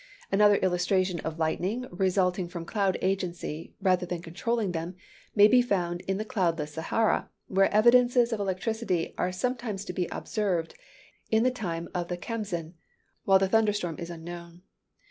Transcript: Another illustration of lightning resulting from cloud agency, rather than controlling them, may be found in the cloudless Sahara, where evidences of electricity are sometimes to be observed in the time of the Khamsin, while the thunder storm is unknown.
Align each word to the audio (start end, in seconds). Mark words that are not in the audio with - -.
Another 0.31 0.55
illustration 0.55 1.19
of 1.19 1.37
lightning 1.37 1.85
resulting 1.91 2.47
from 2.47 2.65
cloud 2.65 2.97
agency, 3.03 3.75
rather 3.79 4.03
than 4.03 4.19
controlling 4.23 4.71
them, 4.71 4.95
may 5.35 5.47
be 5.47 5.61
found 5.61 6.01
in 6.07 6.17
the 6.17 6.25
cloudless 6.25 6.73
Sahara, 6.73 7.29
where 7.47 7.71
evidences 7.71 8.33
of 8.33 8.39
electricity 8.39 9.13
are 9.19 9.31
sometimes 9.31 9.85
to 9.85 9.93
be 9.93 10.07
observed 10.11 10.73
in 11.29 11.43
the 11.43 11.51
time 11.51 11.87
of 11.93 12.07
the 12.07 12.17
Khamsin, 12.17 12.73
while 13.25 13.37
the 13.37 13.47
thunder 13.49 13.73
storm 13.73 13.99
is 13.99 14.09
unknown. 14.09 14.63